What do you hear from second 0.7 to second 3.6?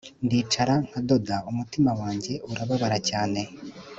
nkadoda- umutima wanjye urababara cyane